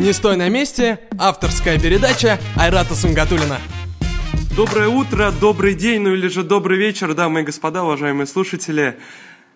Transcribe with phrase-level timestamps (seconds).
[0.00, 3.58] «Не стой на месте»– авторская передача Айрата Сунгатулина.
[4.56, 8.98] Доброе утро, добрый день, ну или же добрый вечер, дамы и господа, уважаемые слушатели.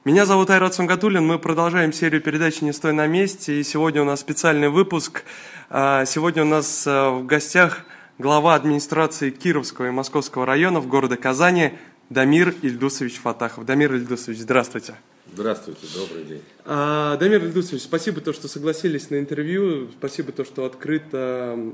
[0.04, 4.04] Меня зовут Айрат Сунгатулин, мы продолжаем серию передач «Не стой на месте», и сегодня у
[4.04, 5.24] нас специальный выпуск.
[5.70, 7.86] А, сегодня у нас а, в гостях
[8.18, 11.72] глава администрации Кировского и Московского районов города Казани
[12.10, 13.64] Дамир Ильдусович Фатахов.
[13.64, 14.94] Дамир Ильдусович, здравствуйте.
[15.34, 16.42] Здравствуйте, добрый день.
[16.64, 21.72] А, Дамир Ильдусович, спасибо то, что согласились на интервью, спасибо то, что открыто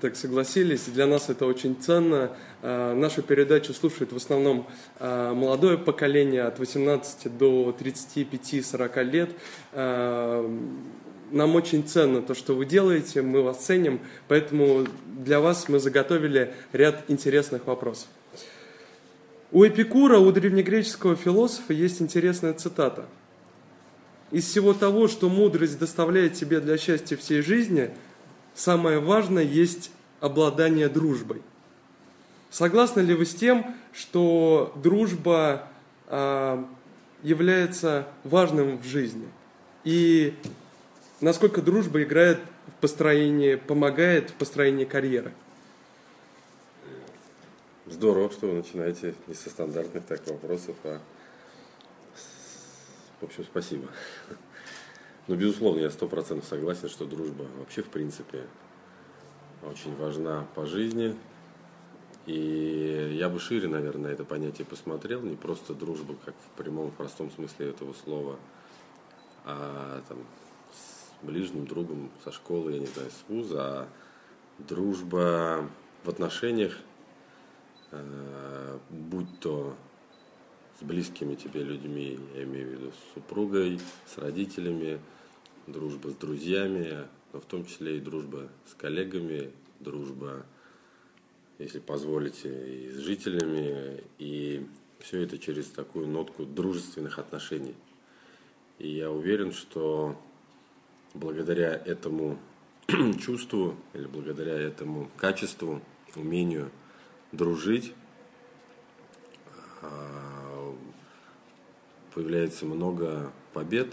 [0.00, 0.86] так согласились.
[0.86, 2.36] Для нас это очень ценно.
[2.60, 4.66] А, нашу передачу слушает в основном
[4.98, 9.30] а, молодое поколение от 18 до 35-40 лет.
[9.70, 10.44] А,
[11.30, 16.52] нам очень ценно то, что вы делаете, мы вас ценим, поэтому для вас мы заготовили
[16.72, 18.08] ряд интересных вопросов.
[19.52, 23.04] У Эпикура, у древнегреческого философа есть интересная цитата.
[24.30, 27.90] Из всего того, что мудрость доставляет тебе для счастья всей жизни,
[28.54, 31.42] самое важное есть обладание дружбой.
[32.48, 35.68] Согласны ли вы с тем, что дружба
[36.06, 36.64] э,
[37.22, 39.28] является важным в жизни?
[39.84, 40.34] И
[41.20, 42.38] насколько дружба играет
[42.68, 45.32] в построении, помогает в построении карьеры?
[47.92, 50.98] Здорово, что вы начинаете не со стандартных так вопросов, а
[53.20, 53.86] в общем, спасибо.
[55.28, 58.46] Ну, безусловно, я сто процентов согласен, что дружба вообще, в принципе,
[59.62, 61.14] очень важна по жизни.
[62.24, 65.20] И я бы шире, наверное, это понятие посмотрел.
[65.20, 68.38] Не просто дружба, как в прямом, простом смысле этого слова,
[69.44, 70.16] а там,
[70.72, 73.88] с ближним другом со школы, я не знаю, с вуза, а
[74.58, 75.68] дружба
[76.04, 76.74] в отношениях–
[78.90, 79.76] будь то
[80.80, 85.00] с близкими тебе людьми, я имею в виду с супругой, с родителями,
[85.66, 90.44] дружба с друзьями, но в том числе и дружба с коллегами, дружба,
[91.58, 94.66] если позволите, и с жителями, и
[94.98, 97.74] все это через такую нотку дружественных отношений.
[98.78, 100.20] И я уверен, что
[101.14, 102.38] благодаря этому
[103.20, 105.80] чувству или благодаря этому качеству,
[106.16, 106.70] умению–
[107.32, 107.94] дружить.
[112.14, 113.92] Появляется много побед.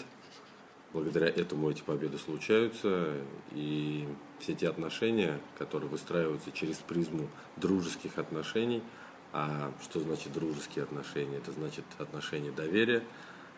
[0.92, 3.14] Благодаря этому эти победы случаются.
[3.52, 4.08] И
[4.40, 8.84] все те отношения, которые выстраиваются через призму дружеских отношений,
[9.32, 11.38] а что значит дружеские отношения?
[11.38, 13.04] Это значит отношения доверия,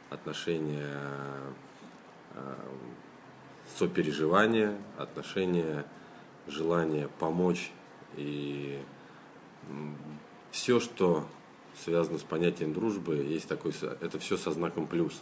[0.09, 0.97] отношения
[2.35, 2.57] а,
[3.77, 5.85] сопереживания, отношения
[6.47, 7.71] желания помочь
[8.17, 8.79] и
[10.51, 11.25] все, что
[11.83, 15.21] связано с понятием дружбы, есть такой, это все со знаком плюс.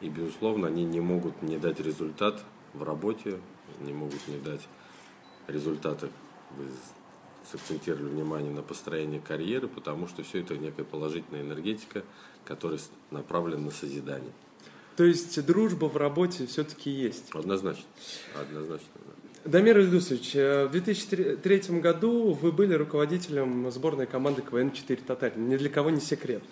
[0.00, 2.42] И, безусловно, они не могут не дать результат
[2.74, 3.38] в работе,
[3.80, 4.62] не могут не дать
[5.46, 6.08] результаты.
[6.56, 6.66] Вы
[7.50, 12.04] сакцентировали внимание на построении карьеры, потому что все это некая положительная энергетика,
[12.44, 12.80] которая
[13.10, 14.32] направлена на созидание.
[14.96, 17.34] То есть дружба в работе все-таки есть?
[17.34, 17.84] Однозначно.
[18.38, 18.88] Однозначно.
[19.44, 25.48] Дамир Ильдусович, э, в 2003 году вы были руководителем сборной команды КВН-4 «Татарин».
[25.48, 26.42] Ни для кого не секрет.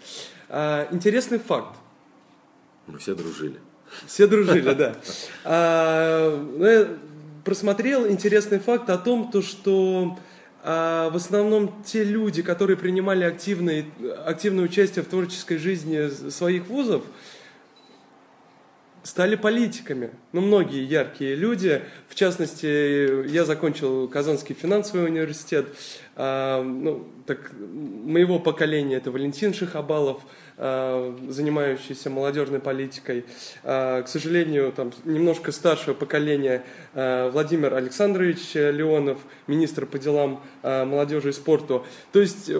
[0.48, 1.76] А, интересный факт.
[2.88, 3.60] Мы все дружили.
[4.06, 4.96] Все дружили, да.
[5.44, 6.86] А, ну,
[7.44, 10.18] просмотрел интересный факт о том, то, что
[10.64, 13.84] а, в основном те люди, которые принимали активное,
[14.26, 17.04] активное участие в творческой жизни своих вузов,
[19.02, 20.10] стали политиками.
[20.32, 21.82] Ну, многие яркие люди.
[22.08, 25.66] В частности, я закончил Казанский финансовый университет.
[26.14, 30.22] А, ну, так, моего поколения это Валентин Шихабалов–
[30.62, 33.24] Э, занимающийся молодежной политикой.
[33.62, 39.16] Э, к сожалению, там немножко старшего поколения э, Владимир Александрович Леонов,
[39.46, 41.86] министр по делам молодежи и спорту.
[42.12, 42.50] То есть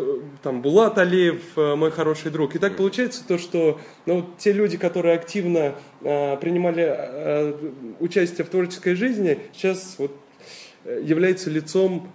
[0.42, 2.54] там Булат Алиев, мой хороший друг.
[2.54, 7.54] И так получается то, что ну, те люди, которые активно принимали
[8.00, 10.16] участие в творческой жизни, сейчас вот
[10.84, 12.10] являются лицом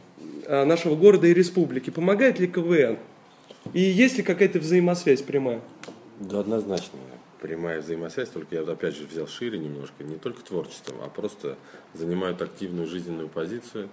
[0.47, 1.89] нашего города и республики.
[1.89, 2.97] Помогает ли КВН?
[3.73, 5.61] И есть ли какая-то взаимосвязь прямая?
[6.19, 6.99] Да, однозначно
[7.45, 11.57] прямая взаимосвязь, только я опять же взял шире немножко, не только творчеством, а просто
[11.93, 13.89] занимают активную жизненную позицию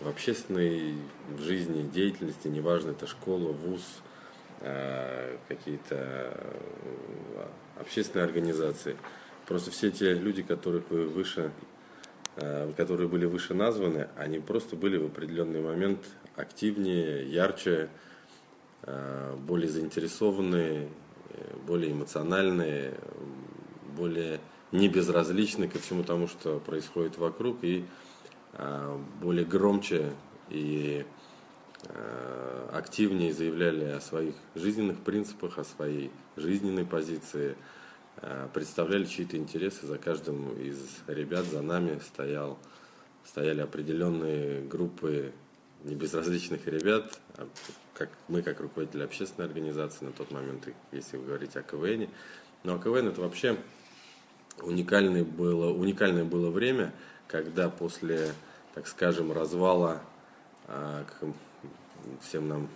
[0.00, 0.94] в общественной
[1.36, 3.82] в жизни, деятельности, неважно, это школа, вуз,
[4.60, 6.32] а, какие-то
[7.78, 8.96] общественные организации.
[9.48, 11.50] Просто все те люди, которых вы выше,
[12.36, 16.00] а, которые были выше названы, они просто были в определенный момент
[16.36, 17.88] активнее, ярче,
[19.44, 20.88] более заинтересованные
[21.66, 22.94] более эмоциональные,
[23.96, 24.40] более
[24.72, 27.84] не безразличны ко всему тому, что происходит вокруг, и
[28.52, 30.12] э, более громче
[30.50, 31.04] и
[31.84, 37.54] э, активнее заявляли о своих жизненных принципах, о своей жизненной позиции, э,
[38.52, 42.58] представляли чьи-то интересы, за каждым из ребят, за нами стоял,
[43.24, 45.32] стояли определенные группы
[45.84, 47.48] небезразличных ребят, а
[47.94, 52.08] как мы, как руководитель общественной организации на тот момент, если говорить о КВН.
[52.64, 53.56] Но ну, КВН это вообще
[54.62, 56.92] уникальное было, уникальное было время,
[57.26, 58.32] когда после,
[58.74, 60.00] так скажем, развала
[60.66, 61.04] а,
[62.22, 62.68] всем нам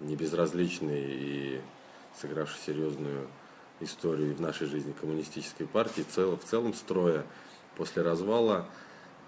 [0.00, 1.60] небезразличной и
[2.20, 3.28] сыгравшей серьезную
[3.84, 7.24] историю в нашей жизни коммунистической партии, цел, в целом строя
[7.76, 8.66] после развала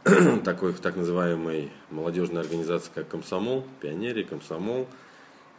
[0.44, 4.86] такой так называемой молодежной организации, как Комсомол, Пионерия, Комсомол,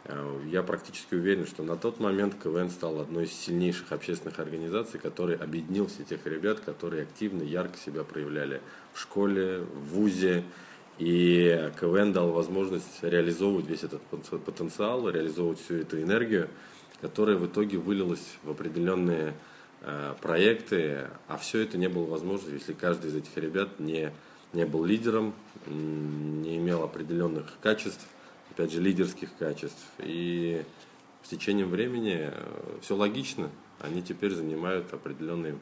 [0.04, 5.00] э, я практически уверен, что на тот момент КВН стал одной из сильнейших общественных организаций,
[5.00, 8.60] который объединил все тех ребят, которые активно, ярко себя проявляли
[8.92, 10.44] в школе, в ВУЗе.
[10.98, 16.48] И КВН дал возможность реализовывать весь этот потенциал, реализовывать всю эту энергию,
[17.00, 19.34] которая в итоге вылилась в определенные
[19.82, 24.12] э, проекты, а все это не было возможно, если каждый из этих ребят не
[24.52, 25.34] не был лидером,
[25.66, 28.06] не имел определенных качеств,
[28.50, 29.84] опять же, лидерских качеств.
[29.98, 30.64] И
[31.22, 33.50] с течением времени э, все логично,
[33.80, 35.56] они теперь занимают определенный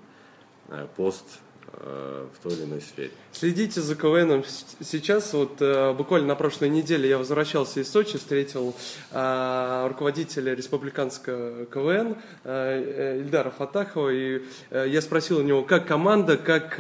[0.69, 1.41] э, пост
[1.73, 3.11] в той или иной сфере.
[3.33, 4.45] Следите за КВНом
[4.81, 5.33] сейчас.
[5.33, 8.75] Вот э, буквально на прошлой неделе я возвращался из Сочи, встретил
[9.11, 16.77] э, руководителя республиканского КВН Ильдара Фатахова, и я спросил у него, как команда, как,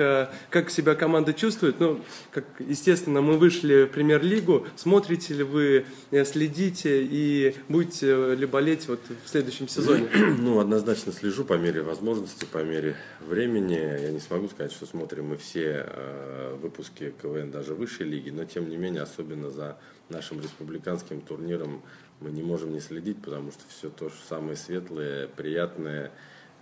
[0.50, 1.80] как себя команда чувствует.
[1.80, 2.00] Ну,
[2.30, 4.66] как, естественно, мы вышли в премьер-лигу.
[4.76, 5.86] Смотрите ли вы,
[6.24, 10.08] следите и будете ли болеть вот в следующем сезоне?
[10.44, 13.74] Ну, однозначно слежу по мере возможности, по мере времени.
[13.74, 18.44] Я не смогу сказать, что смотрим мы все э, выпуски КВН даже высшей лиги, но
[18.44, 19.78] тем не менее, особенно за
[20.08, 21.82] нашим республиканским турниром
[22.20, 26.10] мы не можем не следить, потому что все то же самое светлое, приятное,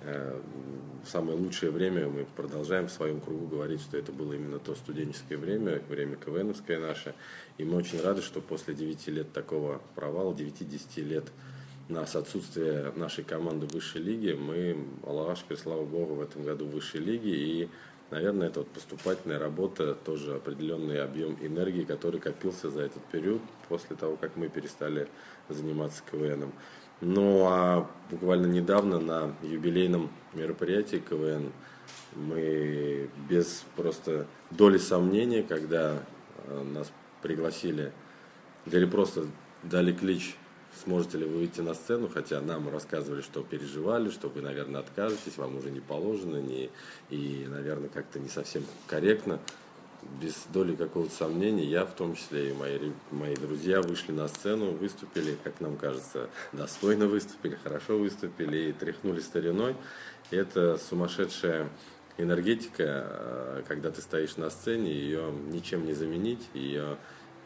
[0.02, 0.40] э,
[1.04, 4.74] в самое лучшее время мы продолжаем в своем кругу говорить, что это было именно то
[4.74, 7.14] студенческое время, время КВНовское наше.
[7.58, 11.24] И мы очень рады, что после 9 лет такого провала, 9-10 лет
[11.88, 17.00] нас отсутствие нашей команды высшей лиге, мы, Аллахашкар, слава богу, в этом году в высшей
[17.00, 17.30] лиге.
[17.30, 17.68] И
[18.12, 23.96] наверное, это вот поступательная работа, тоже определенный объем энергии, который копился за этот период после
[23.96, 25.08] того, как мы перестали
[25.48, 26.52] заниматься КВНом.
[27.00, 31.52] Ну а буквально недавно на юбилейном мероприятии КВН
[32.14, 35.98] мы без просто доли сомнения, когда
[36.46, 36.92] э, нас
[37.22, 37.92] пригласили,
[38.66, 39.26] или просто
[39.62, 40.36] дали клич
[40.82, 45.36] сможете ли вы выйти на сцену, хотя нам рассказывали, что переживали, что вы, наверное, откажетесь,
[45.36, 46.70] вам уже не положено, не,
[47.10, 49.38] и, наверное, как-то не совсем корректно.
[50.20, 52.78] Без доли какого-то сомнения, я в том числе и мои,
[53.12, 59.20] мои друзья вышли на сцену, выступили, как нам кажется, достойно выступили, хорошо выступили и тряхнули
[59.20, 59.76] стариной.
[60.32, 61.68] И это сумасшедшая
[62.18, 66.98] энергетика, э, когда ты стоишь на сцене, ее ничем не заменить, ее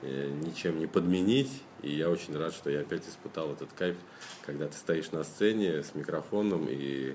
[0.06, 1.50] ничем не подменить.
[1.82, 3.96] И я очень рад, что я опять испытал этот кайф,
[4.44, 7.14] когда ты стоишь на сцене с микрофоном, и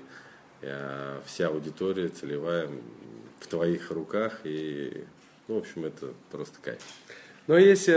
[0.60, 2.68] э, вся аудитория целевая
[3.40, 4.40] в твоих руках.
[4.44, 5.04] И,
[5.48, 6.80] ну, в общем, это просто кайф.
[7.46, 7.92] Но если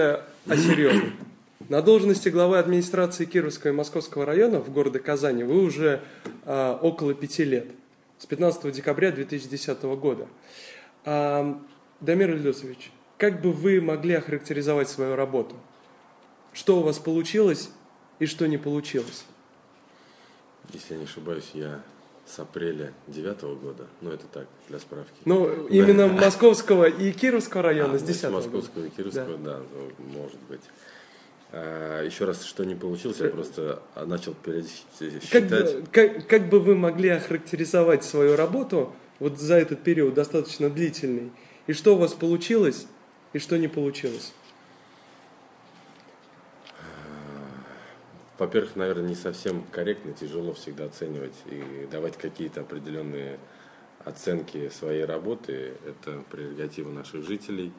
[0.47, 1.13] о серьезном.
[1.69, 6.01] На должности главы администрации Кировского и Московского района в городе Казани вы уже
[6.43, 7.67] э, около пяти лет,
[8.19, 10.27] с 15 декабря 2010 года.
[11.05, 11.55] Э,
[12.01, 15.55] Дамир Ильдусович, как бы вы могли охарактеризовать свою работу?
[16.53, 17.69] Что у вас получилось
[18.19, 19.25] и что не получилось?
[20.73, 21.81] Если я не ошибаюсь, я
[22.25, 25.13] с апреля девятого года, ну это так, для справки.
[25.25, 28.87] Ну, именно Московского и Кировского района а, с десятого Московского года.
[28.87, 29.63] и Кировского, да, да
[29.99, 30.61] ну, может быть.
[31.51, 35.83] А, еще раз, что не получилось, я просто начал периодически считать.
[35.91, 41.31] Как, как, как бы вы могли охарактеризовать свою работу вот за этот период достаточно длительный?
[41.67, 42.87] И что у вас получилось,
[43.35, 44.33] и что не получилось?
[48.37, 53.37] Во-первых, наверное, не совсем корректно, тяжело всегда оценивать и давать какие-то определенные
[54.05, 55.73] оценки своей работы.
[55.85, 57.73] Это прерогатива наших жителей,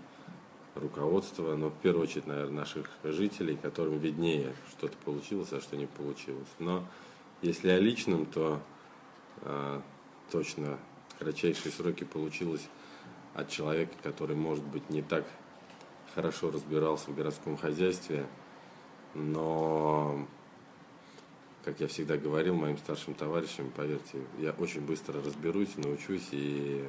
[0.75, 5.87] руководства, но в первую очередь, наверное, наших жителей, которым виднее, что-то получилось, а что не
[5.87, 6.51] получилось.
[6.59, 6.87] Но
[7.41, 8.61] если о личном, то
[9.41, 9.81] э,
[10.31, 10.79] точно
[11.15, 12.69] в кратчайшие сроки получилось
[13.33, 15.25] от человека, который, может быть, не так
[16.17, 18.27] хорошо разбирался в городском хозяйстве,
[19.15, 20.27] но,
[21.63, 26.83] как я всегда говорил моим старшим товарищам, поверьте, я очень быстро разберусь, научусь, и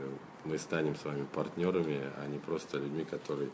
[0.45, 3.49] мы станем с вами партнерами, а не просто людьми, которые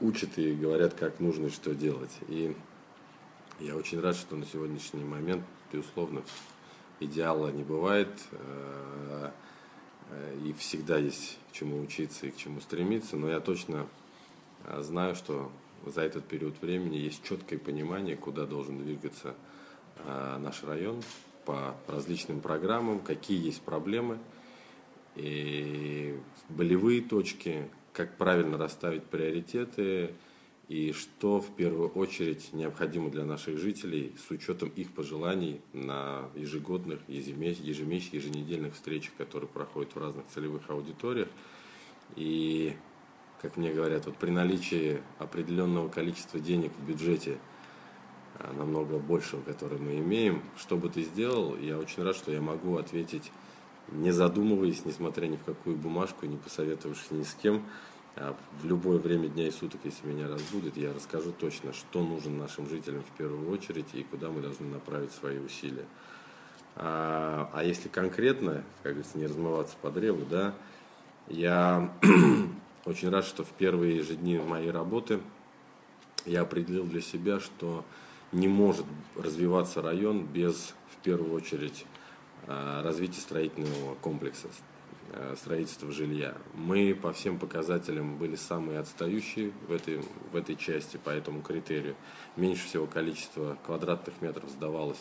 [0.00, 2.16] учат и говорят, как нужно и что делать.
[2.28, 2.56] И
[3.58, 6.22] я очень рад, что на сегодняшний момент, безусловно,
[7.00, 8.10] идеала не бывает.
[8.30, 9.30] Э,
[10.44, 13.16] и всегда есть чему учиться и к чему стремиться.
[13.16, 13.86] Но я точно э,
[14.78, 15.50] знаю, что
[15.84, 19.34] за этот период времени есть четкое понимание, куда должен двигаться
[20.04, 21.02] э, наш район
[21.44, 24.18] по различным программам, какие есть проблемы
[25.14, 26.18] и
[26.48, 30.12] болевые точки, как правильно расставить приоритеты
[30.68, 36.98] и что в первую очередь необходимо для наших жителей с учетом их пожеланий на ежегодных,
[37.08, 41.28] ежемесячных, еженедельных встречах, которые проходят в разных целевых аудиториях.
[42.16, 42.74] И,
[43.42, 47.38] как мне говорят, вот при наличии определенного количества денег в бюджете,
[48.38, 52.40] а, намного большего, который мы имеем, что бы ты сделал, я очень рад, что я
[52.40, 53.30] могу ответить
[53.88, 57.62] не задумываясь, несмотря ни в какую бумажку, не посоветовавшись ни с кем,
[58.16, 62.30] а в любое время дня и суток, если меня разбудит, я расскажу точно, что нужно
[62.36, 65.84] нашим жителям в первую очередь и куда мы должны направить свои усилия.
[66.76, 70.54] А, а если конкретно, как говорится, не размываться по древу, да,
[71.28, 71.92] я
[72.86, 75.20] очень рад, что в первые же дни моей работы
[76.24, 77.84] я определил для себя, что
[78.32, 81.84] не может развиваться район без, в первую очередь,
[82.48, 84.46] Э, развития строительного комплекса,
[85.12, 86.36] э, строительства жилья.
[86.54, 90.00] Мы по всем показателям были самые отстающие в этой,
[90.30, 91.96] в этой части по этому критерию.
[92.36, 95.00] Меньше всего количество квадратных метров сдавалось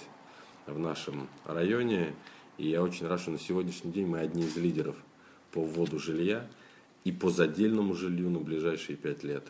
[0.65, 2.15] в нашем районе.
[2.58, 4.96] И я очень рад, что на сегодняшний день мы одни из лидеров
[5.51, 6.48] по вводу жилья
[7.05, 9.45] и по задельному жилью на ближайшие пять лет.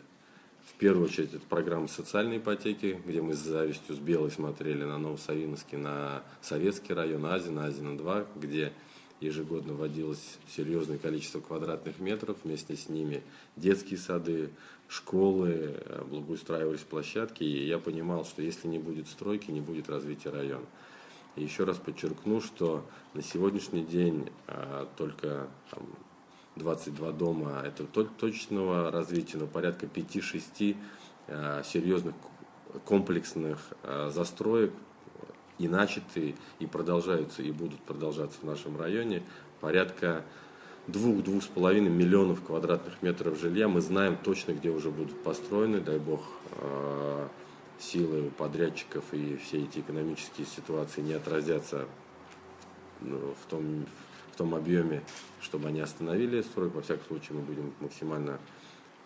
[0.66, 4.98] В первую очередь это программа социальной ипотеки, где мы с завистью с Белой смотрели на
[4.98, 8.72] Новосавиновский, на Советский район, Азина, Азина-2, где
[9.20, 13.22] ежегодно вводилось серьезное количество квадратных метров, вместе с ними
[13.56, 14.50] детские сады,
[14.88, 20.66] школы, благоустраивались площадки, и я понимал, что если не будет стройки, не будет развития района.
[21.36, 22.84] И еще раз подчеркну, что
[23.14, 25.86] на сегодняшний день а, только там,
[26.56, 30.76] 22 дома, это точного развития, но порядка 5-6
[31.28, 32.14] э, серьезных
[32.84, 34.72] комплексных э, застроек
[35.58, 39.22] и начаты, и продолжаются, и будут продолжаться в нашем районе.
[39.60, 40.24] Порядка
[40.86, 43.68] двух-двух с половиной миллионов квадратных метров жилья.
[43.68, 46.22] Мы знаем точно, где уже будут построены, дай бог,
[46.52, 47.28] э,
[47.78, 51.86] силы подрядчиков и все эти экономические ситуации не отразятся
[53.00, 53.84] в том,
[54.36, 55.02] в том объеме,
[55.40, 56.76] чтобы они остановили стройку.
[56.76, 58.38] Во всяком случае, мы будем максимально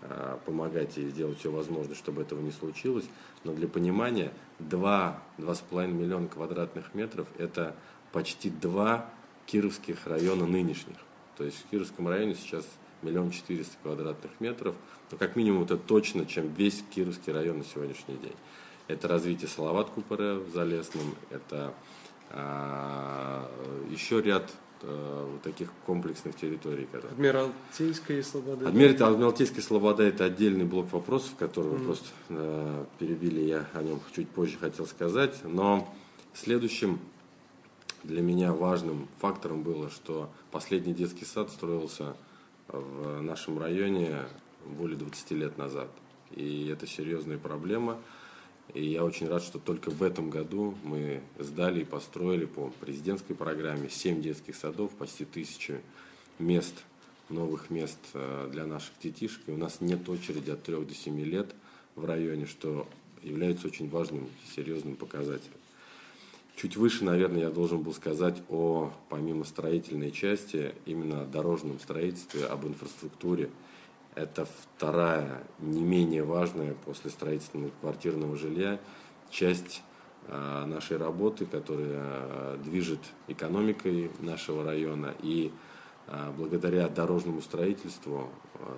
[0.03, 3.05] а, помогать и сделать все возможное, чтобы этого не случилось.
[3.45, 7.77] Но для понимания, 2-2,5 миллиона квадратных метров– это
[8.11, 9.09] почти два
[9.47, 10.97] кировских района нынешних.
[11.37, 12.67] То есть в Кировском районе сейчас
[13.03, 14.75] миллион четыреста квадратных метров.
[15.13, 18.37] Но как минимум это точно, чем весь Кировский район на сегодняшний день.
[18.89, 21.73] Это развитие Салават Купера в Залесном, это
[22.31, 23.49] а,
[23.91, 24.51] еще ряд
[24.83, 26.87] э, таких комплексных территорий.
[26.87, 27.13] Которые...
[27.13, 28.69] Адмиралтейская слобода.
[28.69, 29.03] Адмир...
[29.03, 31.85] Адмиралтейская слобода это отдельный блок вопросов, который mm.
[31.85, 35.41] просто э, перебили, я о нем чуть позже хотел сказать.
[35.45, 35.93] Но
[36.35, 36.99] следующим
[38.03, 42.17] для меня важным фактором было, что последний детский сад строился
[42.69, 44.17] в нашем районе
[44.65, 45.89] более 20 лет назад.
[46.31, 47.99] И это серьезная проблема.
[48.75, 53.35] И я очень рад, что только в этом году мы сдали и построили по президентской
[53.35, 55.81] программе 7 детских садов, почти тысячи
[56.39, 56.75] мест,
[57.29, 59.43] новых мест э, для наших детишек.
[59.47, 61.55] И у нас нет очереди от 3 до 7 лет
[61.97, 62.89] в районе, что
[63.23, 65.59] является очень важным, серьезным показателем.
[66.57, 72.45] Чуть выше, наверное, я должен был сказать о, помимо строительной части, именно о дорожном строительстве,
[72.47, 73.51] об инфраструктуре–
[74.15, 78.79] это вторая, не менее важная после строительства квартирного жилья
[79.31, 79.83] часть
[80.29, 85.15] а, нашей работы, которая а, движет экономикой нашего района.
[85.23, 85.53] И
[86.09, 88.29] а, благодаря дорожному строительству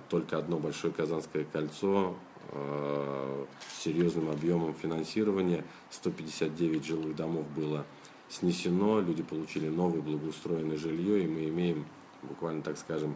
[0.09, 2.15] только одно большое Казанское кольцо
[2.51, 7.85] с серьезным объемом финансирования, 159 жилых домов было
[8.29, 11.85] снесено, люди получили новое благоустроенное жилье, и мы имеем
[12.21, 13.15] буквально, так скажем,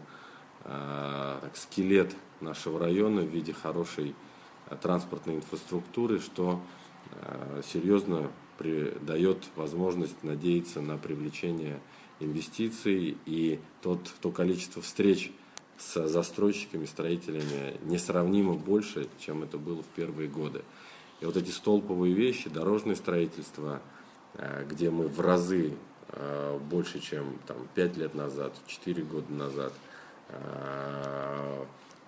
[0.70, 4.14] так, скелет нашего района в виде хорошей
[4.66, 6.60] э, транспортной инфраструктуры, что
[7.10, 8.30] э, серьезно
[9.02, 11.80] дает возможность надеяться на привлечение
[12.18, 15.30] инвестиций и тот, то количество встреч
[15.78, 20.64] с застройщиками, строителями несравнимо больше, чем это было в первые годы.
[21.20, 23.80] И вот эти столповые вещи, дорожное строительство,
[24.68, 25.74] где мы в разы
[26.68, 29.87] больше, чем там, 5 лет назад, 4 года назад– Э,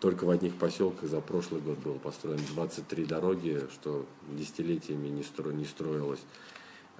[0.00, 5.53] только в одних поселках за прошлый год было построено 23 дороги, что десятилетиями не, стро,
[5.53, 6.21] не строилось.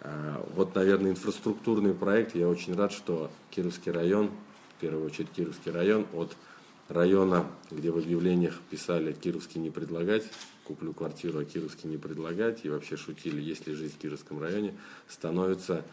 [0.00, 2.35] А, вот, наверное, инфраструктурный проект.
[2.35, 4.31] Я очень рад, что Кировский район,
[4.77, 6.37] в первую очередь Кировский район, от
[6.89, 10.25] района, где в объявлениях писали «Кировский не предлагать»,
[10.65, 14.75] куплю квартиру, а Кировский не предлагать, и вообще шутили, есть ли жизнь в Кировском районе,
[15.09, 15.85] становится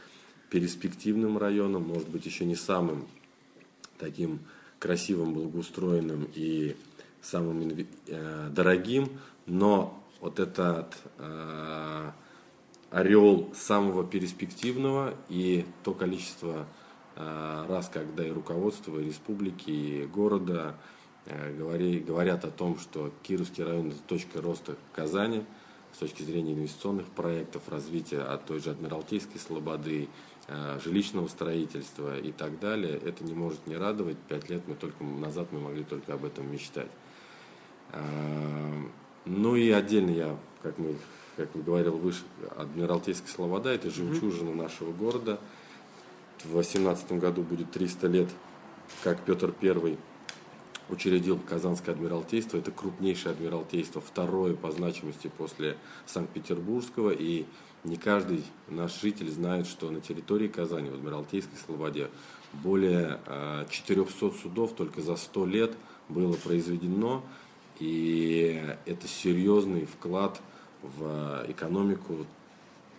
[0.50, 3.08] перспективным районом, может быть, еще не самым
[3.98, 4.40] таким
[4.80, 6.76] красивым, благоустроенным и
[7.22, 7.70] самым
[8.08, 9.10] э, дорогим,
[9.46, 12.12] но вот этот э,
[12.92, 16.66] орел самого перспективного и то количество
[17.16, 20.76] э, раз, когда и руководство и республики, и города
[22.08, 25.44] говорят о том, что Кировский район это точка роста Казани
[25.92, 30.08] с точки зрения инвестиционных проектов, развития от той же Адмиралтейской слободы,
[30.84, 34.18] жилищного строительства и так далее, это не может не радовать.
[34.30, 36.90] Пять лет мы только назад мы могли только об этом мечтать.
[39.26, 40.96] Ну и отдельно я, как мы
[41.36, 42.24] как говорил выше,
[42.56, 45.40] Адмиралтейская Слобода, это жемчужина нашего города.
[46.40, 48.30] В 2018 году будет 300 лет,
[49.04, 49.98] как Петр I
[50.90, 52.58] учредил Казанское Адмиралтейство.
[52.58, 55.78] Это крупнейшее Адмиралтейство, второе по значимости после
[56.08, 57.12] Санкт-Петербургского.
[57.12, 57.46] И
[57.84, 62.10] не каждый наш житель знает, что на территории Казани, в Адмиралтейской Слободе,
[62.54, 63.20] более
[63.70, 65.78] 400 а, судов только за 100 лет
[66.10, 67.24] было произведено.
[67.80, 70.42] И это серьезный вклад
[70.82, 72.26] в экономику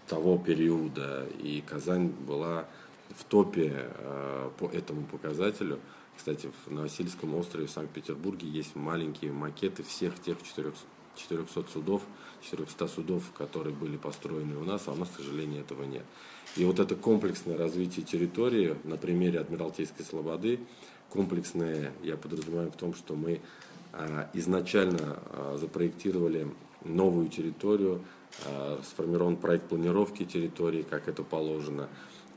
[0.06, 1.26] того периода.
[1.42, 2.66] И Казань была
[3.11, 5.80] в топе э, по этому показателю.
[6.16, 10.78] Кстати, на Васильском острове в Санкт-Петербурге есть маленькие макеты всех тех 400,
[11.16, 12.02] 400 судов,
[12.42, 16.04] 400 судов, которые были построены у нас, а у нас, к сожалению, этого нет.
[16.57, 20.61] И вот это комплексное развитие территории на примере Адмиралтейской Слободы,
[21.11, 23.40] комплексное, я подразумеваю в том, что мы
[23.92, 26.48] э, изначально э, запроектировали
[26.85, 28.03] новую территорию,
[28.44, 31.88] а, сформирован проект планировки территории, как это положено.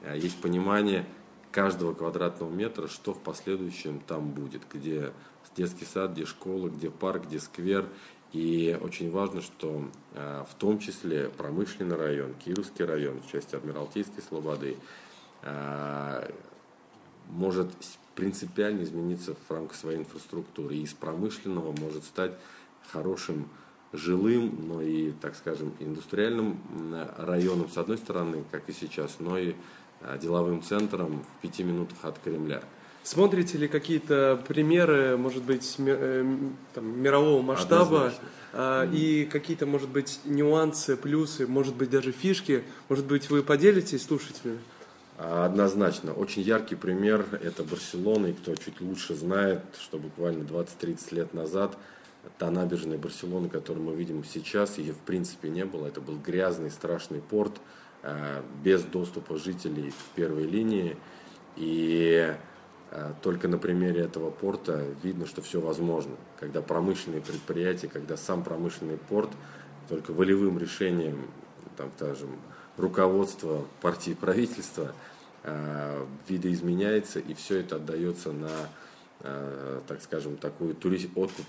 [0.04, 1.06] А, есть понимание
[1.52, 5.14] каждого квадратного метра, что в последующем там будет, где
[5.56, 7.88] детский сад, где школа, где парк, где сквер.
[8.34, 14.78] И очень важно, что а, в том числе промышленный район, Кировский район, часть Адмиралтейской Слободы,
[17.30, 17.68] может
[18.14, 20.76] принципиально измениться в рамках своей инфраструктуры.
[20.76, 22.34] И из промышленного может стать
[22.92, 23.50] хорошим
[23.94, 26.60] жилым, но и, так скажем, индустриальным
[27.18, 29.56] районом, с одной стороны, как и сейчас, но и
[30.02, 32.64] а, деловым центром в пяти минутах от Кремля.
[33.04, 36.38] Смотрите ли какие-то примеры, может быть, э,
[36.74, 38.14] там, мирового масштаба
[38.54, 38.96] mm.
[38.96, 42.64] и какие-то, может быть, нюансы, плюсы, может быть, даже фишки?
[42.90, 44.60] Может быть, вы поделитесь слушателями?
[45.18, 46.14] Однозначно.
[46.14, 51.78] Очень яркий пример– это Барселона, и кто чуть лучше знает, что буквально 20-30 лет назад–
[52.38, 55.88] та набережная Барселоны, которую мы видим сейчас, ее в принципе не было.
[55.88, 57.54] Это был грязный, страшный порт,
[58.04, 60.98] э, без доступа жителей к первой линии.
[61.56, 62.34] И
[63.22, 66.16] только на примере этого порта видно, что все возможно.
[66.40, 69.30] Когда промышленные предприятия, когда сам промышленный порт
[69.88, 71.28] только волевым решением,
[71.78, 72.30] там, скажем,
[72.78, 74.94] руководства партии правительства
[75.44, 78.52] э, видоизменяется, и все это отдается на,
[79.88, 81.46] так скажем, такую турист, откуп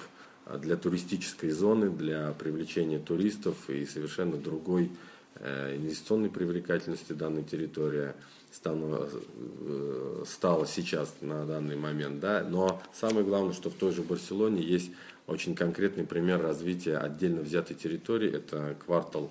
[0.58, 4.90] для туристической зоны, для привлечения туристов и совершенно другой
[5.36, 8.12] э, инвестиционной привлекательности данной территории
[8.52, 12.20] стала, э, стала сейчас на данный момент.
[12.20, 12.44] Да?
[12.48, 14.90] Но самое главное, что в той же Барселоне есть
[15.26, 18.36] очень конкретный пример развития отдельно взятой территории.
[18.36, 19.30] Это квартал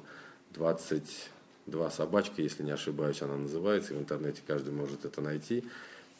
[0.55, 3.93] 22 собачка, если не ошибаюсь, она называется.
[3.93, 5.63] В интернете каждый может это найти.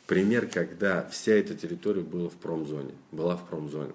[0.06, 2.94] Пример, когда вся эта территория была в промзоне.
[3.12, 3.94] Была в промзоне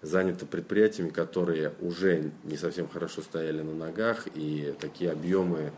[0.00, 5.72] занято предприятиями, которые уже не совсем хорошо стояли на ногах, и такие объемы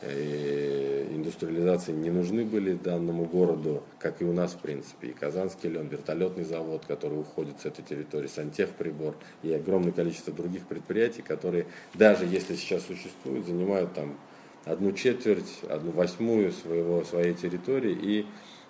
[0.00, 5.08] э, индустриализации не нужны были данному городу, как и у нас в принципе.
[5.08, 10.66] И Казанский лен, вертолетный завод, который уходит с этой территории, сантехприбор и огромное количество других
[10.66, 14.18] предприятий, которые даже если сейчас существуют, занимают там
[14.64, 18.26] одну четверть, одну восьмую своего, своей территории и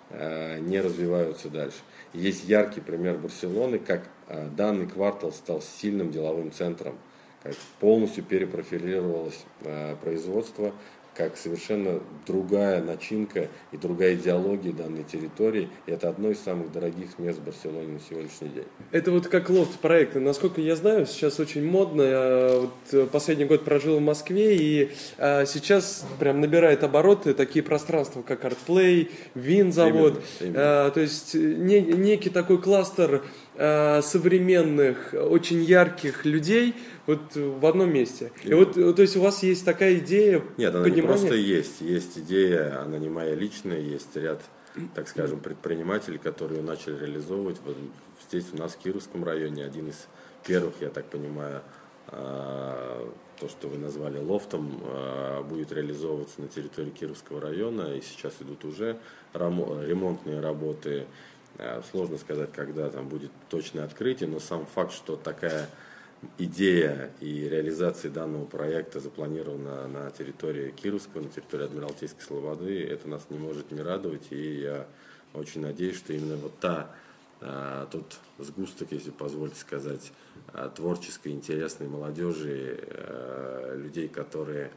[0.09, 1.79] э, не развиваются дальше.
[2.13, 6.97] Есть яркий пример Барселоны, как а, данный квартал стал сильным деловым центром,
[7.43, 10.73] как полностью перепрофилировалось а, производство,
[11.19, 15.67] как совершенно другая начинка и другая идеология данной территории.
[15.85, 18.63] И это одно из самых дорогих мест в Барселоне на сегодняшний день.
[18.91, 20.21] Это вот как лофт проекты.
[20.21, 22.01] Насколько я знаю, сейчас очень модно.
[22.03, 27.63] Я вот э, последний год прожил в Москве, и а, сейчас прям набирает обороты такие
[27.63, 30.23] пространства, как ArtPlay, Винзавод.
[30.39, 30.85] Именно, именно.
[30.85, 36.73] А, то есть не, некий такой кластер э, современных, очень ярких людей
[37.05, 38.31] вот в одном месте.
[38.43, 41.01] И вот, то есть у вас есть такая идея Нет, она понимания?
[41.01, 41.81] не просто есть.
[41.81, 44.41] Есть идея, она не моя личная, есть ряд,
[44.95, 47.57] так скажем, предпринимателей, которые начали реализовывать.
[47.65, 47.75] Вот
[48.29, 50.07] здесь у нас в Кировском районе один из
[50.45, 51.61] первых, я так понимаю,
[52.07, 54.81] а, то, что вы назвали лофтом,
[55.49, 58.97] будет реализовываться на территории Кировского района, и сейчас идут уже
[59.33, 61.07] ремонтные работы.
[61.61, 65.69] А, сложно сказать, когда там будет точное открытие, но сам факт, что такая
[66.37, 73.25] идея и реализация данного проекта запланирована на территории Кировского, на территории Адмиралтейской Слободы, это нас
[73.29, 74.87] не может не радовать, и я
[75.33, 76.91] очень надеюсь, что именно вот та
[77.41, 80.13] а, тот сгусток, если позвольте сказать,
[80.53, 82.79] а, творческой, интересной молодежи,
[83.75, 84.71] людей, которые,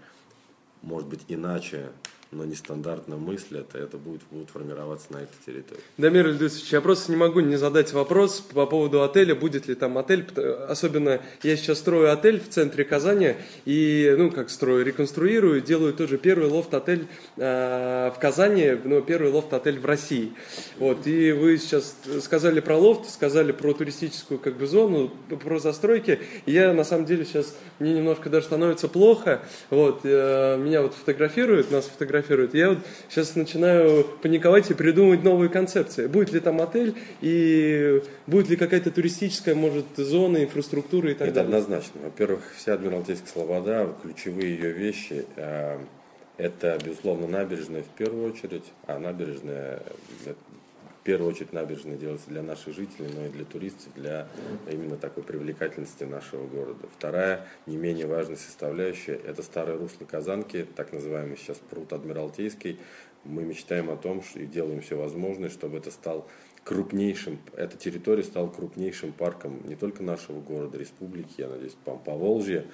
[0.82, 1.90] может быть, иначе
[2.32, 5.82] но нестандартно мыслят, это будет, будут формироваться на этой территории.
[5.98, 9.98] Дамир Ильдусович, я просто не могу не задать вопрос по поводу отеля, будет ли там
[9.98, 10.26] отель,
[10.68, 13.34] особенно я сейчас строю отель в центре Казани,
[13.66, 19.78] и, ну, как строю, реконструирую, делаю тоже первый лофт-отель э, в Казани, ну, первый лофт-отель
[19.78, 20.32] в России.
[20.78, 25.10] Вот, и вы сейчас сказали про лофт, сказали про туристическую, как бы, зону,
[25.44, 30.56] про застройки, и я, на самом деле, сейчас, мне немножко даже становится плохо, вот, э,
[30.56, 32.54] меня вот фотографируют, нас фотографируют, фотографируют.
[32.54, 36.06] Я вот сейчас начинаю паниковать и придумывать новые концепции.
[36.06, 41.34] Будет ли там отель и будет ли какая-то туристическая, может, зона, инфраструктура и так Это
[41.36, 41.50] далее?
[41.50, 42.00] Это однозначно.
[42.04, 45.78] Во-первых, вся Адмиралтейская Слобода, ключевые ее вещи э,
[46.38, 49.82] это, безусловно, набережная в первую очередь, а набережная
[51.02, 54.28] в первую очередь набережная делается для наших жителей, но и для туристов, для
[54.70, 56.86] именно такой привлекательности нашего города.
[56.96, 62.78] Вторая, не менее важная составляющая, это старое русло Казанки, так называемый сейчас пруд Адмиралтейский.
[63.24, 66.28] Мы мечтаем о том что и делаем все возможное, чтобы это стал
[66.62, 72.64] крупнейшим, эта территория стала крупнейшим парком не только нашего города, республики, я надеюсь, по Поволжья,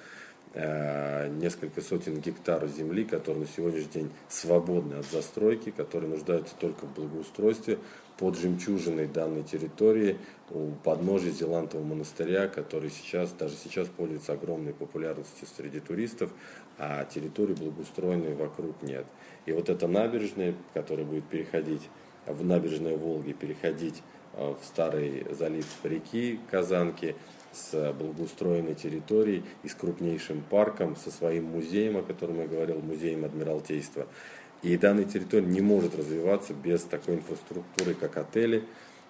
[0.55, 6.93] несколько сотен гектаров земли, которые на сегодняшний день свободны от застройки, которые нуждаются только в
[6.95, 7.77] благоустройстве
[8.19, 10.17] под жемчужиной данной территории
[10.51, 16.29] у подножия Зелантового монастыря, который сейчас, даже сейчас пользуется огромной популярностью среди туристов,
[16.77, 19.05] а территории благоустроенной вокруг нет.
[19.45, 21.89] И вот эта набережная, которая будет переходить
[22.25, 27.15] в набережной Волги, переходить э, в старый залив реки Казанки,
[27.51, 33.25] с благоустроенной территорией и с крупнейшим парком, со своим музеем, о котором я говорил, музеем
[33.25, 34.07] Адмиралтейства.
[34.61, 38.65] И данная территория не может развиваться без такой инфраструктуры, как отели,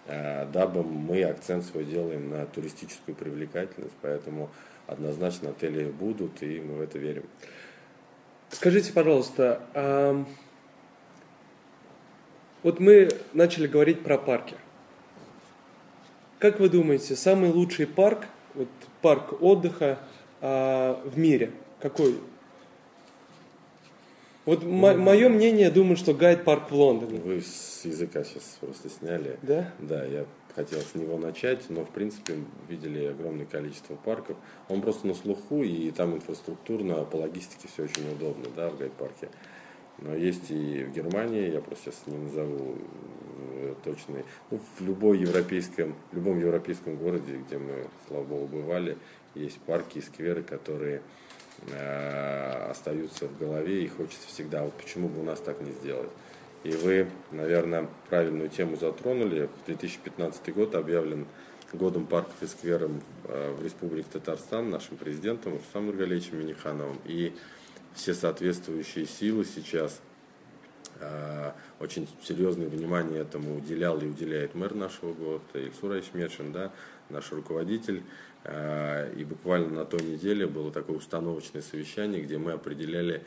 [0.07, 4.49] а, дабы мы акцент свой делаем на туристическую привлекательность, поэтому
[4.87, 7.23] однозначно отели будут, и мы в это верим.
[8.51, 10.25] Скажите, пожалуйста,
[12.63, 14.55] вот мы начали говорить про парки–
[16.39, 18.25] как вы думаете, самый лучший парк,
[18.55, 18.67] вот
[19.01, 19.99] парк отдыха
[20.41, 22.15] а, в мире, какой?
[24.45, 27.19] Вот ну, мое мнение, думаю, что гайд-парк в Лондоне.
[27.19, 29.37] Вы с языка сейчас просто сняли.
[29.43, 29.71] Да?
[29.77, 30.25] Да, я
[30.55, 32.35] хотел с него начать, но в принципе
[32.67, 34.37] видели огромное количество парков.
[34.67, 39.29] Он просто на слуху, и там инфраструктурно, по логистике все очень удобно, да, в гайд-парке.
[40.01, 42.77] Но есть и в Германии, я просто сейчас не назову
[43.37, 44.23] э, точные.
[44.49, 48.97] Ну, в любой европейском, в любом европейском городе, где мы, слава богу, бывали,
[49.35, 51.01] есть парки и скверы, которые
[51.67, 56.09] э, остаются в голове, и хочется всегда, вот почему бы у нас так не сделать.
[56.63, 59.49] И вы, наверное, правильную тему затронули.
[59.63, 61.25] В 2015 год объявлен
[61.73, 62.91] годом парков и скверов
[63.25, 66.97] э, в Республике Татарстан нашим президентом Рустам Нургалевичем Минихановым.
[67.05, 67.33] И
[67.99, 69.99] все соответствующие силы сейчас.
[71.01, 76.71] А, очень серьезное внимание этому уделял и уделяет мэр нашего города, Ильсур Айшмешин, да,
[77.09, 78.03] наш руководитель.
[78.45, 83.23] А, и буквально на той неделе было такое установочное совещание, где мы определяли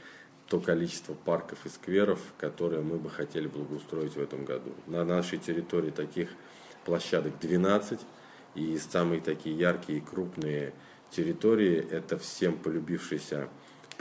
[0.49, 4.73] то количество парков и скверов, которые мы бы хотели благоустроить в этом году.
[4.87, 6.31] На нашей территории таких
[6.85, 8.01] площадок 12,
[8.55, 10.73] и самые такие яркие и крупные
[11.11, 13.49] территории это всем полюбившийся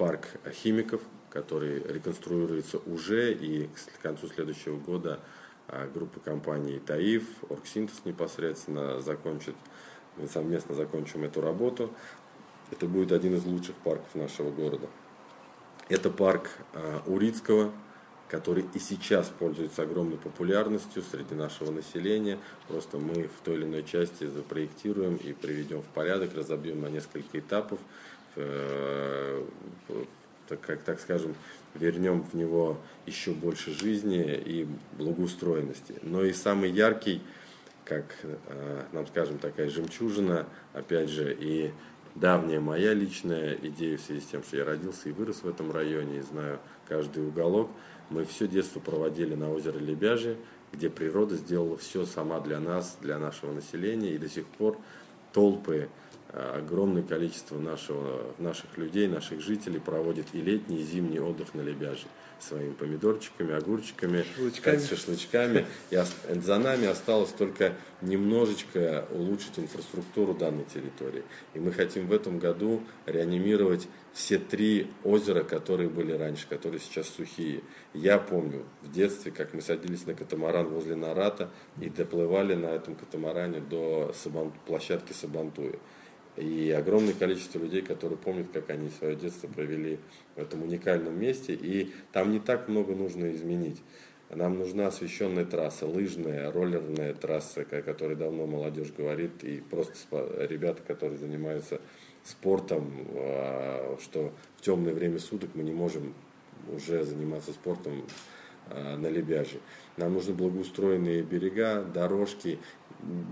[0.01, 5.19] парк химиков, который реконструируется уже, и к концу следующего года
[5.67, 9.53] а, группа компаний ТАИФ, Оргсинтез непосредственно закончит,
[10.17, 11.93] мы совместно закончим эту работу.
[12.71, 14.87] Это будет один из лучших парков нашего города.
[15.87, 17.71] Это парк а, Урицкого,
[18.27, 22.39] который и сейчас пользуется огромной популярностью среди нашего населения.
[22.67, 27.37] Просто мы в той или иной части запроектируем и приведем в порядок, разобьем на несколько
[27.37, 27.77] этапов
[28.35, 29.45] так,
[30.61, 31.35] как, так скажем,
[31.75, 34.67] вернем в него еще больше жизни и
[34.97, 35.95] благоустроенности.
[36.01, 37.21] Но и самый яркий,
[37.85, 41.71] как, э, нам скажем, такая жемчужина, опять же, и
[42.15, 45.71] давняя моя личная идея в связи с тем, что я родился и вырос в этом
[45.71, 47.69] районе, и знаю каждый уголок.
[48.09, 50.35] Мы все детство проводили на озере Лебяжье,
[50.73, 54.77] где природа сделала все сама для нас, для нашего населения, и до сих пор
[55.31, 55.87] толпы, э,
[56.33, 62.07] огромное количество нашего, наших людей, наших жителей проводит и летний, и зимний отдых на Лебяжье
[62.41, 64.79] своими помидорчиками, огурчиками, шашлычками.
[64.79, 65.65] шашлычками.
[65.91, 65.99] И
[66.41, 71.23] за нами осталось только немножечко улучшить инфраструктуру данной территории.
[71.53, 77.07] И мы хотим в этом году реанимировать все три озера, которые были раньше, которые сейчас
[77.07, 77.61] сухие.
[77.93, 82.95] Я помню в детстве, как мы садились на катамаран возле Нарата и доплывали на этом
[82.95, 85.75] катамаране до Сабан, площадки Сабантуя.
[86.37, 89.99] И огромное количество людей, которые помнят, как они свое детство провели
[90.35, 91.53] в этом уникальном месте.
[91.53, 93.81] И там не так много нужно изменить.
[94.33, 99.93] Нам нужна освещенная трасса, лыжная, роллерная трасса, о которой давно молодежь говорит, и просто
[100.49, 101.81] ребята, которые занимаются
[102.23, 106.13] спортом, а, что в темное время суток мы не можем
[106.71, 108.05] уже заниматься спортом
[108.69, 109.59] а, на Лебяже.
[109.97, 112.59] Нам нужны благоустроенные берега, дорожки,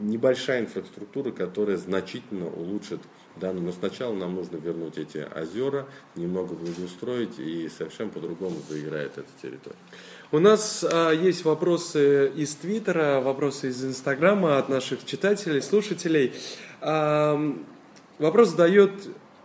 [0.01, 3.01] небольшая инфраструктура, которая значительно улучшит
[3.36, 3.65] данную.
[3.65, 9.77] Но сначала нам нужно вернуть эти озера, немного благоустроить, и совершенно по-другому заиграет эта территория.
[10.32, 16.34] У нас а, есть вопросы из Твиттера, вопросы из Инстаграма от наших читателей, слушателей.
[16.82, 17.39] А,
[18.17, 18.91] вопрос задает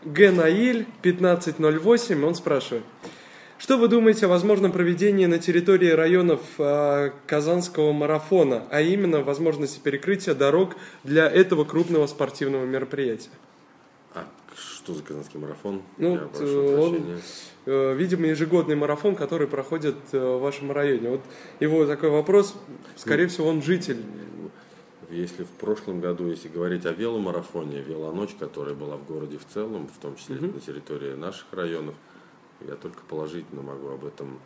[0.05, 0.33] Г.
[0.33, 2.85] Наиль 1508, он спрашивает.
[3.57, 9.79] Что вы думаете о возможном проведении на территории районов э, Казанского марафона, а именно возможности
[9.79, 13.31] перекрытия дорог для этого крупного спортивного мероприятия?
[14.13, 15.83] А что за Казанский марафон?
[15.99, 17.21] Ну, э, он,
[17.67, 21.11] э, видимо, ежегодный марафон, который проходит э, в вашем районе.
[21.11, 21.21] Вот
[21.61, 22.57] его такой вопрос,
[22.97, 24.03] скорее ну, всего, он житель.
[25.11, 29.89] Если в прошлом году, если говорить о веломарафоне, велоночь, которая была в городе в целом,
[29.89, 30.47] в том числе угу.
[30.47, 31.95] на территории наших районов,
[32.61, 34.41] я только положительно могу об этом.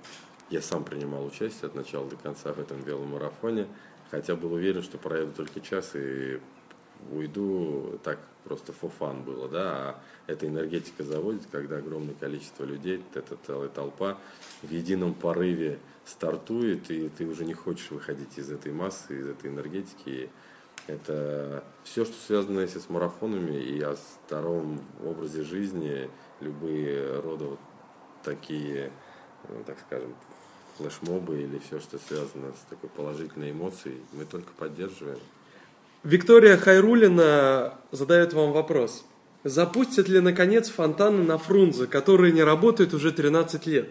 [0.51, 3.67] Я сам принимал участие от начала до конца в этом веломарафоне,
[4.11, 6.41] хотя был уверен, что проеду только час и
[7.11, 13.37] уйду, так просто фофан было, да, а эта энергетика заводит, когда огромное количество людей, эта
[13.47, 14.19] целая толпа
[14.63, 19.51] в едином порыве стартует, и ты уже не хочешь выходить из этой массы, из этой
[19.51, 20.31] энергетики.
[20.87, 26.09] Это все, что связано с марафонами и о здоровом образе жизни,
[26.41, 27.61] любые рода вот
[28.29, 28.91] такие,
[29.49, 30.15] ну, так скажем,
[30.77, 35.19] флешмобы или все, что связано с такой положительной эмоцией, мы только поддерживаем.
[36.05, 39.05] Виктория Хайрулина задает вам вопрос.
[39.45, 43.89] Запустят ли, наконец, фонтаны на Фрунзе, которые не работают уже 13 лет?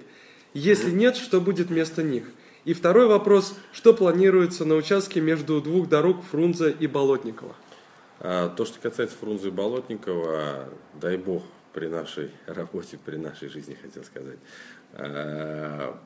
[0.53, 2.25] Если нет, что будет вместо них?
[2.63, 3.55] И второй вопрос.
[3.71, 7.55] Что планируется на участке между двух дорог Фрунзе и Болотникова?
[8.19, 10.69] А, то, что касается Фрунзе и Болотникова,
[10.99, 14.39] дай бог, при нашей работе, при нашей жизни, хотел сказать.
[14.93, 15.99] А,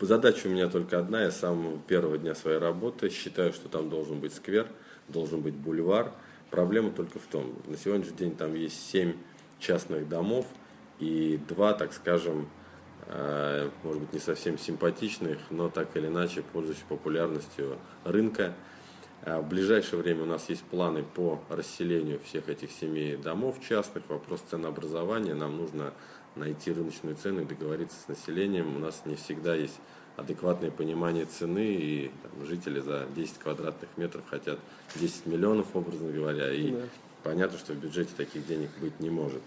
[0.00, 1.22] задача у меня только одна.
[1.22, 4.68] Я с самого первого дня своей работы считаю, что там должен быть сквер,
[5.08, 6.12] должен быть бульвар.
[6.50, 9.14] Проблема только в том, на сегодняшний день там есть семь
[9.58, 10.46] частных домов
[10.98, 12.48] и два, так скажем,
[13.06, 18.54] а, может быть, не совсем симпатичных, но так или иначе пользующихся популярностью рынка.
[19.26, 24.02] А в ближайшее время у нас есть планы по расселению всех этих семей домов частных.
[24.10, 25.34] Вопрос ценообразования.
[25.34, 25.94] Нам нужно
[26.36, 28.76] найти рыночную цену и договориться с населением.
[28.76, 29.80] У нас не всегда есть
[30.16, 34.58] адекватное понимание цены, и там, жители за 10 квадратных метров хотят
[34.96, 36.82] 10 миллионов, образно говоря, и да.
[37.22, 39.40] понятно, что в бюджете таких денег быть не может.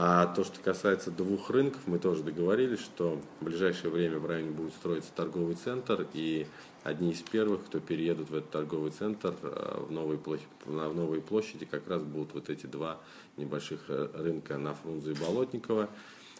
[0.00, 4.52] А то, что касается двух рынков, мы тоже договорились, что в ближайшее время в районе
[4.52, 6.46] будет строиться торговый центр, и
[6.84, 11.20] одни из первых, кто переедут в этот торговый центр э, в новые, площади, на новые
[11.20, 13.00] площади, как раз будут вот эти два
[13.36, 15.88] небольших э, рынка на Фрунзе и Болотникова.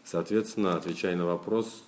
[0.05, 1.83] Соответственно, отвечая на вопрос,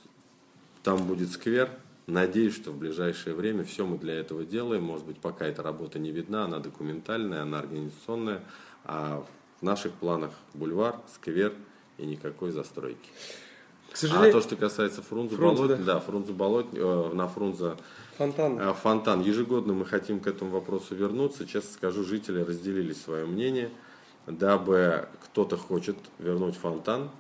[0.83, 1.71] там будет сквер.
[2.09, 4.83] Надеюсь, что в ближайшее время все мы для этого делаем.
[4.83, 8.43] Может быть, пока эта работа не видна, она документальная, она организационная.
[8.83, 9.25] А
[9.61, 11.53] в наших планах бульвар, сквер
[11.99, 13.11] и никакой застройки.
[13.93, 14.31] К сожалению...
[14.31, 15.95] А то, что касается Фрунзе, Фрунзе Болот, да.
[15.95, 17.77] да, Фрунзе Болот, э, на Фрунзе
[18.17, 18.61] фонтан.
[18.61, 19.21] Э, фонтан.
[19.23, 21.47] Ежегодно мы хотим к этому вопросу вернуться.
[21.47, 23.71] Честно скажу, жители разделили свое мнение,
[24.27, 27.11] дабы кто-то хочет вернуть фонтан,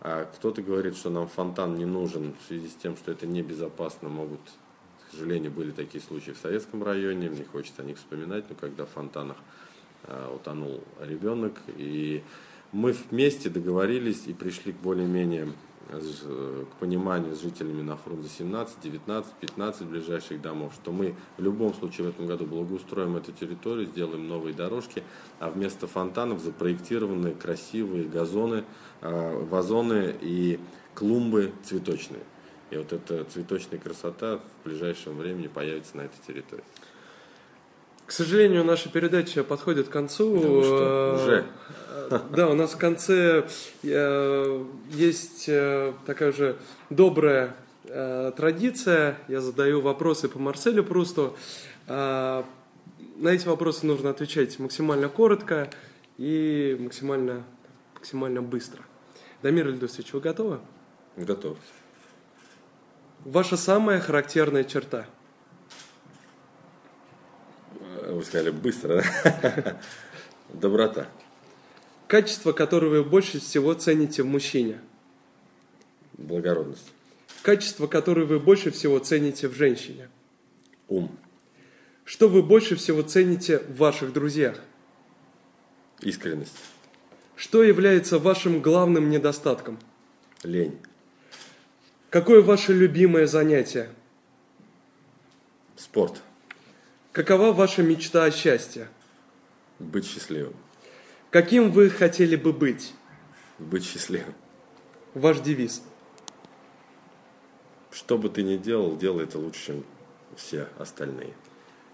[0.00, 4.08] а кто-то говорит, что нам фонтан не нужен в связи с тем, что это небезопасно.
[4.08, 4.40] Могут,
[5.08, 8.86] к сожалению, были такие случаи в Советском районе, мне хочется о них вспоминать, но когда
[8.86, 9.36] в фонтанах
[10.34, 12.22] утонул ребенок, и
[12.72, 15.48] мы вместе договорились и пришли к более-менее
[15.90, 21.42] э, к пониманию с жителями на Фрунзе 17, 19, 15 ближайших домов, что мы в
[21.42, 25.02] любом случае в этом году благоустроим эту территорию, сделаем новые дорожки,
[25.40, 28.64] а вместо фонтанов запроектированы красивые газоны,
[29.00, 30.60] э, вазоны и
[30.94, 32.22] клумбы цветочные.
[32.70, 36.64] И вот эта цветочная красота в ближайшем времени появится на этой территории.
[38.08, 40.38] К сожалению, наша передача подходит к концу.
[40.38, 41.44] Что, Э, уже?
[42.34, 43.46] Да, у нас в конце
[43.82, 46.56] э, есть э, такая же
[46.88, 49.18] добрая традиция.
[49.28, 51.36] Я задаю вопросы по Марселю Прусту.
[51.86, 52.44] На
[53.22, 55.70] эти вопросы нужно отвечать максимально коротко
[56.18, 57.44] и максимально,
[57.94, 58.82] максимально быстро.
[59.42, 60.60] Дамир Ильдусович, вы готовы?
[61.16, 61.56] Готов.
[63.24, 65.06] Ваша самая характерная черта.
[67.80, 69.80] Э, Вы сказали быстро, да?
[70.52, 71.08] Доброта.
[72.08, 74.80] Качество, которое вы больше всего цените в мужчине.
[76.14, 76.90] Благородность.
[77.42, 80.08] Качество, которое вы больше всего цените в женщине.
[80.88, 81.16] Ум.
[82.04, 84.58] Что вы больше всего цените в ваших друзьях?
[86.00, 86.56] Искренность.
[87.36, 89.78] Что является вашим главным недостатком?
[90.42, 90.76] Лень.
[92.10, 93.90] Какое ваше любимое занятие?
[95.76, 96.20] Спорт.
[97.18, 98.86] Какова ваша мечта о счастье?
[99.80, 100.54] Быть счастливым.
[101.30, 102.94] Каким вы хотели бы быть?
[103.58, 104.34] Быть счастливым.
[105.14, 105.82] Ваш девиз.
[107.90, 109.84] Что бы ты ни делал, делай это лучше, чем
[110.36, 111.32] все остальные.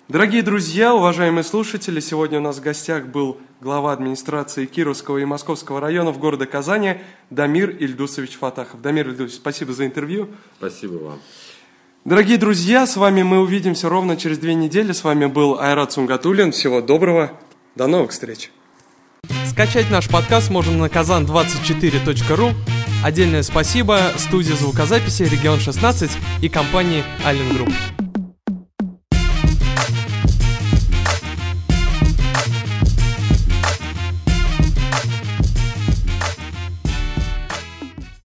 [0.08, 5.80] Дорогие друзья, уважаемые слушатели, сегодня у нас в гостях был глава администрации Кировского и Московского
[5.80, 8.82] районов города Казани Дамир Ильдусович Фаттахов.
[8.82, 10.28] Дамир Ильдусович, спасибо за интервью.
[10.58, 11.20] Спасибо вам.
[12.04, 14.92] Дорогие друзья, с вами мы увидимся ровно через две недели.
[14.92, 16.52] С вами был Айрат Сунгатулин.
[16.52, 17.32] Всего доброго.
[17.76, 18.50] До новых встреч.
[19.46, 22.52] Скачать наш подкаст можно на kazan24.ru.
[23.02, 26.10] Отдельное спасибо студии звукозаписи «Регион 16»
[26.42, 27.72] и компании «Аллен Групп».